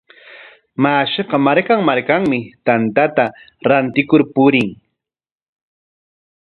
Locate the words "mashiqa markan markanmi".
0.83-2.39